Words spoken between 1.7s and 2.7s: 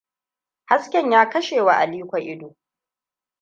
Aliko ido.